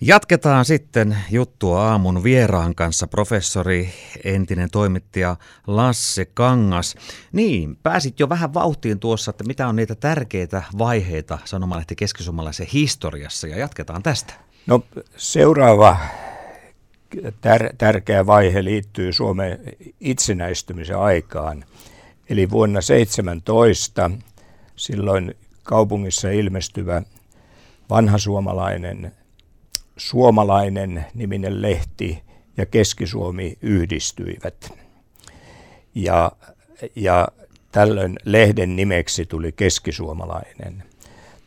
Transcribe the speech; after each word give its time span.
Jatketaan 0.00 0.64
sitten 0.64 1.16
juttua 1.30 1.90
aamun 1.90 2.24
vieraan 2.24 2.74
kanssa, 2.74 3.06
professori, 3.06 3.88
entinen 4.24 4.70
toimittaja 4.70 5.36
Lasse 5.66 6.24
Kangas. 6.24 6.94
Niin, 7.32 7.76
pääsit 7.82 8.20
jo 8.20 8.28
vähän 8.28 8.54
vauhtiin 8.54 9.00
tuossa, 9.00 9.30
että 9.30 9.44
mitä 9.44 9.68
on 9.68 9.76
niitä 9.76 9.94
tärkeitä 9.94 10.62
vaiheita 10.78 11.38
sanomalehti 11.44 11.96
keskisuomalaisen 11.96 12.66
historiassa, 12.72 13.46
ja 13.46 13.58
jatketaan 13.58 14.02
tästä. 14.02 14.34
No 14.66 14.82
seuraava 15.16 15.96
tär- 17.16 17.74
tärkeä 17.78 18.26
vaihe 18.26 18.64
liittyy 18.64 19.12
Suomen 19.12 19.58
itsenäistymisen 20.00 20.98
aikaan. 20.98 21.64
Eli 22.28 22.50
vuonna 22.50 22.80
17 22.80 24.10
silloin 24.76 25.34
kaupungissa 25.62 26.30
ilmestyvä 26.30 27.02
vanha 27.90 28.18
suomalainen 29.96 31.06
niminen 31.14 31.62
lehti 31.62 32.22
ja 32.56 32.66
Keski-Suomi 32.66 33.58
yhdistyivät. 33.62 34.72
Ja, 35.94 36.32
ja 36.96 37.28
tällöin 37.72 38.16
lehden 38.24 38.76
nimeksi 38.76 39.26
tuli 39.26 39.52
keskisuomalainen. 39.52 40.82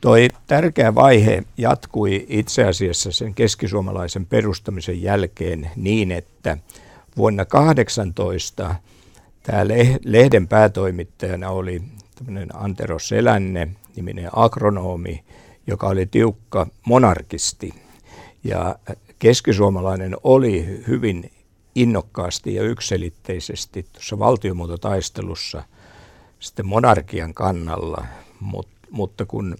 Toi 0.00 0.28
tärkeä 0.46 0.94
vaihe 0.94 1.42
jatkui 1.58 2.26
itse 2.28 2.64
asiassa 2.64 3.12
sen 3.12 3.34
keskisuomalaisen 3.34 4.26
perustamisen 4.26 5.02
jälkeen 5.02 5.70
niin, 5.76 6.12
että 6.12 6.58
vuonna 7.16 7.44
18 7.44 8.74
tämä 9.42 9.68
lehden 10.04 10.48
päätoimittajana 10.48 11.50
oli 11.50 11.82
Antero 12.54 12.98
Selänne, 12.98 13.68
niminen 13.96 14.30
agronomi, 14.32 15.24
joka 15.66 15.86
oli 15.86 16.06
tiukka 16.06 16.66
monarkisti– 16.84 17.74
ja 18.46 18.78
keskisuomalainen 19.18 20.16
oli 20.24 20.82
hyvin 20.88 21.30
innokkaasti 21.74 22.54
ja 22.54 22.62
ykselitteisesti 22.62 23.86
tuossa 23.92 24.18
valtiomuototaistelussa 24.18 25.62
sitten 26.40 26.66
monarkian 26.66 27.34
kannalla, 27.34 28.06
Mut, 28.40 28.68
mutta 28.90 29.26
kun 29.26 29.56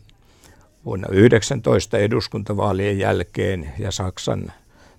vuonna 0.84 1.08
19 1.11 1.98
eduskuntavaalien 1.98 2.98
jälkeen 2.98 3.72
ja 3.78 3.91
Saksan 3.91 4.52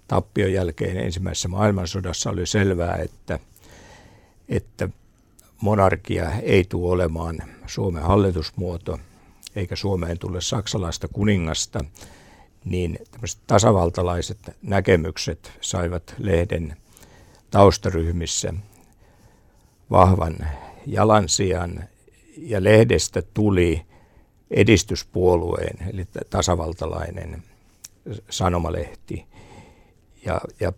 tappion 0.08 0.53
jälkeen 0.53 0.97
ensimmäisessä 0.97 1.47
maailmansodassa 1.47 2.30
oli 2.30 2.45
selvää, 2.45 2.95
että, 2.95 3.40
että 4.50 4.90
monarkia 5.62 6.31
ei 6.31 6.64
tule 6.64 6.92
olemaan 6.92 7.38
Suomen 7.67 8.03
hallitusmuoto, 8.03 9.00
eikä 9.56 9.75
Suomeen 9.75 10.19
tule 10.19 10.42
saksalaista 10.42 11.08
kuningasta– 11.08 11.80
niin 12.70 13.00
tasavaltalaiset 13.48 14.38
näkemykset 14.62 15.52
saivat 15.62 16.16
lehden 16.18 16.78
taustaryhmissä 17.52 18.54
vahvan 19.92 20.36
jalansijan 20.86 21.84
ja 22.38 22.64
lehdestä 22.64 23.22
tuli 23.34 23.86
edistyspuolueen, 24.52 25.78
eli 25.94 26.06
tasavaltalainen 26.30 27.44
sanomalehti. 28.30 29.26
Ja, 30.26 30.42
ja, 30.59 30.74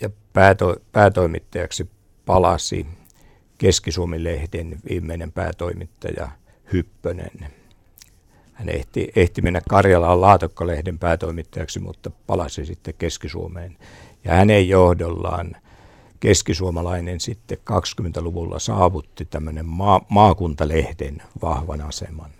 ja 0.00 0.10
pääto, 0.32 0.76
päätoimittajaksi 0.92 1.90
palasi 2.26 2.86
Keski-Suomi-lehden 3.58 4.78
viimeinen 4.88 5.32
päätoimittaja 5.32 6.28
Hyppönen. 6.72 7.61
Hän 8.52 8.68
ehti, 8.68 9.12
ehti 9.16 9.42
mennä 9.42 9.60
Karjalaan 9.68 10.20
Laatokkalehden 10.20 10.98
päätoimittajaksi, 10.98 11.80
mutta 11.80 12.10
palasi 12.26 12.66
sitten 12.66 12.94
Keski-Suomeen. 12.98 13.76
Ja 14.24 14.34
hänen 14.34 14.68
johdollaan 14.68 15.56
keskisuomalainen 16.20 17.20
sitten 17.20 17.58
20-luvulla 17.58 18.58
saavutti 18.58 19.24
tämmöinen 19.24 19.66
maa, 19.66 20.00
maakuntalehden 20.08 21.22
vahvan 21.42 21.80
aseman. 21.80 22.30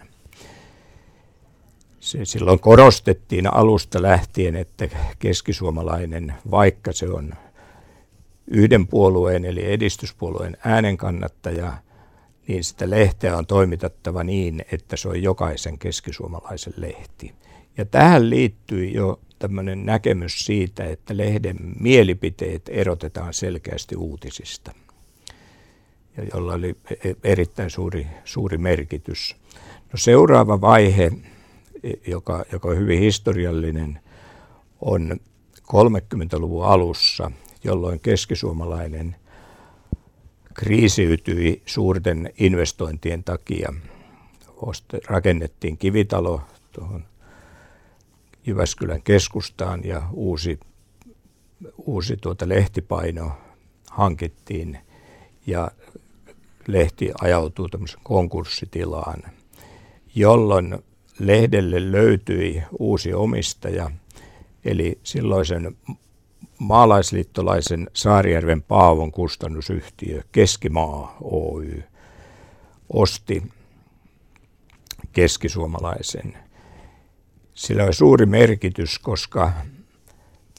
Se 2.00 2.25
silloin 2.25 2.61
korostettiin 2.61 3.55
alusta 3.55 4.03
lähtien, 4.03 4.56
että 4.56 4.89
keskisuomalainen, 5.19 6.34
vaikka 6.50 6.93
se 6.93 7.09
on 7.09 7.34
yhden 8.47 8.87
puolueen 8.87 9.44
eli 9.44 9.73
edistyspuolueen 9.73 10.56
äänenkannattaja– 10.65 11.73
niin 12.49 12.65
sitä 12.65 12.91
lehteä 12.91 13.37
on 13.37 13.47
toimitettava 13.47 14.25
niin, 14.25 14.65
että 14.73 14.97
se 14.97 15.09
on 15.09 15.23
jokaisen 15.23 15.79
keskisuomalaisen 15.79 16.75
lehti. 16.77 17.35
Ja 17.77 17.85
tähän 17.85 18.31
liittyy 18.31 18.85
jo 18.85 19.21
tämmöinen 19.39 19.87
näkemys 19.87 20.47
siitä, 20.47 20.85
että 20.85 21.17
lehden 21.17 21.57
mielipiteet 21.81 22.63
erotetaan 22.69 23.35
selkeästi 23.35 23.97
uutisista, 23.97 24.73
jolla 26.35 26.55
oli 26.55 26.77
e-, 27.05 27.15
erittäin 27.25 27.71
suuri, 27.71 28.07
suuri 28.25 28.59
merkitys. 28.59 29.37
No 29.93 29.97
seuraava 29.97 30.61
vaihe, 30.61 31.13
joka, 32.07 32.45
joka 32.53 32.69
on 32.69 32.77
hyvin 32.77 32.99
historiallinen, 32.99 34.01
on 34.81 35.21
30-luvun 35.61 36.65
alussa, 36.65 37.31
jolloin 37.65 38.01
keskisuomalainen 38.01 39.17
kriisiytyi 40.55 41.63
suurten 41.67 42.33
investointien 42.39 43.25
takia. 43.25 43.75
Rakennettiin 45.09 45.79
kivitalo 45.79 46.41
tuohon 46.73 47.05
Jyväskylän 48.47 49.03
keskustaan 49.03 49.85
ja 49.85 50.03
uusi, 50.12 50.61
uusi 51.87 52.17
tuota 52.17 52.49
lehtipaino 52.49 53.33
hankittiin 53.91 54.79
ja 55.47 55.71
lehti 56.67 57.11
ajautuu 57.21 57.69
konkurssitilaan, 58.03 59.23
jolloin 60.15 60.79
lehdelle 61.19 61.93
löytyi 61.93 62.62
uusi 62.79 63.15
omistaja, 63.15 63.91
eli 64.65 64.99
silloisen 65.03 65.77
maalaisliittolaisen 66.62 67.91
Saarijärven 67.95 68.62
Paavon 68.62 69.12
kustannusyhtiö 69.12 70.23
Keskimaa 70.33 71.17
Oy 71.21 71.83
osti 72.89 73.43
keskisuomalaisen. 75.12 76.39
Sillä 77.55 77.84
on 77.84 77.95
suuri 77.95 78.27
merkitys, 78.27 78.99
koska 78.99 79.53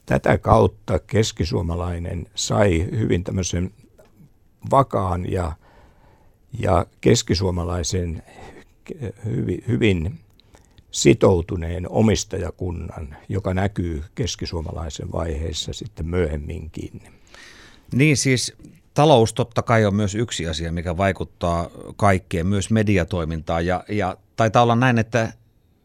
tätä 0.06 0.38
kautta 0.38 1.00
keskisuomalainen 1.00 2.26
sai 2.36 2.88
hyvin 2.92 3.24
tämmöisen 3.24 3.72
vakaan 4.72 5.32
ja, 5.32 5.52
ja 6.60 6.86
keskisuomalaisen 7.02 8.24
hyvin, 9.26 9.64
hyvin 9.68 10.20
sitoutuneen 10.94 11.90
omistajakunnan, 11.90 13.16
joka 13.30 13.54
näkyy 13.54 14.04
keskisuomalaisen 14.16 15.12
vaiheessa 15.12 15.74
sitten 15.74 16.06
myöhemminkin. 16.06 17.02
Niin 17.94 18.18
siis 18.18 18.54
talous 18.94 19.34
totta 19.34 19.62
kai 19.62 19.86
on 19.86 19.96
myös 19.96 20.16
yksi 20.16 20.48
asia, 20.48 20.72
mikä 20.72 20.98
vaikuttaa 20.98 21.70
kaikkeen, 21.96 22.48
myös 22.48 22.70
mediatoimintaan. 22.72 23.66
Ja, 23.66 23.84
ja 23.90 24.18
taitaa 24.36 24.64
olla 24.64 24.76
näin, 24.76 24.98
että 24.98 25.34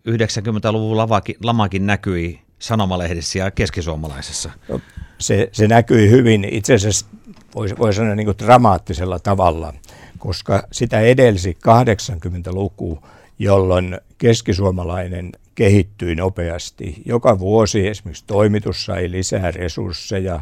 90-luvun 0.09 0.97
lamakin, 0.97 1.37
lamakin 1.43 1.87
näkyi 1.87 2.41
sanomalehdissä 2.59 3.39
ja 3.39 3.51
keskisuomalaisessa. 3.51 4.51
No, 4.69 4.81
se, 5.19 5.49
se 5.53 5.69
näkyi 5.69 6.11
hyvin, 6.11 6.45
itse 6.45 6.75
asiassa 6.75 7.07
voi, 7.55 7.69
voi 7.79 7.95
sanoa 7.95 8.15
niin 8.15 8.27
kuin 8.27 8.39
dramaattisella 8.39 9.19
tavalla, 9.19 9.75
koska 10.19 10.63
sitä 10.73 11.01
edelsi 11.01 11.59
80-luku, 11.69 12.99
jolloin 13.39 13.99
keskisuomalainen 14.19 15.33
kehittyi 15.55 16.15
nopeasti. 16.15 17.03
Joka 17.07 17.39
vuosi 17.39 17.89
esimerkiksi 17.89 18.25
toimitus 18.27 18.85
sai 18.85 19.11
lisää 19.11 19.51
resursseja, 19.51 20.41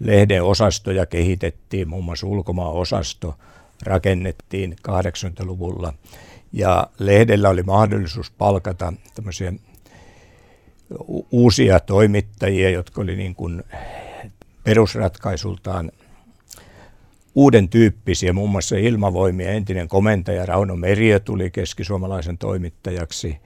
lehden 0.00 0.44
osastoja 0.44 1.06
kehitettiin, 1.06 1.88
muun 1.88 2.04
muassa 2.04 2.26
ulkomaan 2.26 2.72
osasto 2.72 3.34
rakennettiin 3.82 4.76
80-luvulla. 4.88 5.94
Ja 6.52 6.86
lehdellä 6.98 7.48
oli 7.48 7.62
mahdollisuus 7.62 8.30
palkata 8.30 8.92
tämmöisiä 9.14 9.52
uusia 11.30 11.80
toimittajia, 11.80 12.70
jotka 12.70 13.00
oli 13.00 13.16
niin 13.16 13.34
kuin 13.34 13.62
perusratkaisultaan 14.64 15.92
uuden 17.34 17.68
tyyppisiä, 17.68 18.32
muun 18.32 18.50
muassa 18.50 18.76
ilmavoimia 18.76 19.50
entinen 19.50 19.88
komentaja 19.88 20.46
Rauno 20.46 20.76
Meriö 20.76 21.20
tuli 21.20 21.50
keskisuomalaisen 21.50 22.38
toimittajaksi. 22.38 23.38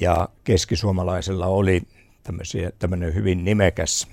Ja 0.00 0.28
keskisuomalaisella 0.44 1.46
oli 1.46 1.82
tämmöinen 2.78 3.14
hyvin 3.14 3.44
nimekäs, 3.44 4.08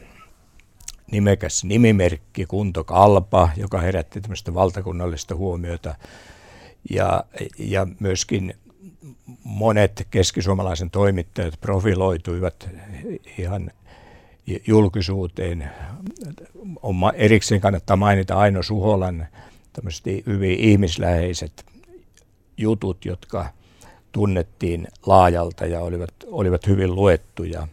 nimekäs 1.12 1.64
nimimerkki 1.64 2.46
Kunto 2.46 2.84
Kalpa, 2.84 3.50
joka 3.58 3.80
herätti 3.82 4.22
tämmöistä 4.22 4.54
valtakunnallista 4.54 5.36
huomiota. 5.36 5.96
Ja, 6.90 7.24
ja 7.58 7.88
myöskin 8.00 8.54
monet 9.44 10.08
keskisuomalaisen 10.12 10.90
toimittajat 10.90 11.62
profiloituivat 11.62 12.70
ihan 13.38 13.72
julkisuuteen. 14.68 15.72
On 16.82 16.96
erikseen 17.14 17.62
kannattaa 17.62 17.96
mainita 17.96 18.36
Aino 18.36 18.64
Suholan 18.64 19.28
hyvin 20.28 20.60
ihmisläheiset 20.60 21.66
jutut, 22.58 23.06
jotka 23.06 23.46
tunnettiin 24.12 24.88
laajalta 25.06 25.66
ja 25.66 25.80
olivat, 25.82 26.14
olivat 26.28 26.68
hyvin 26.68 26.96
luettuja. 26.96 27.68